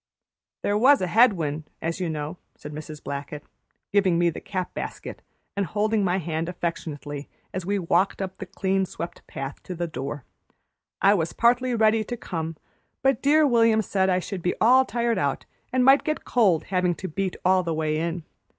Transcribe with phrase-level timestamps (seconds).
[0.63, 3.03] "There was a head wind, as you know," said Mrs.
[3.03, 3.43] Blackett,
[3.93, 5.21] giving me the cap basket,
[5.55, 9.85] and holding my hand affectionately as we walked up the clean swept path to the
[9.85, 10.25] door.
[11.03, 12.57] "I was partly ready to come,
[13.03, 16.95] but dear William said I should be all tired out and might get cold, havin'
[16.95, 18.23] to beat all the way in.